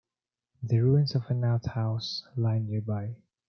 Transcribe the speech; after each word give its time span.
The 0.63 0.79
ruins 0.79 1.13
of 1.13 1.29
an 1.29 1.43
outhouse 1.43 2.23
lie 2.35 2.57
nearby. 2.57 3.17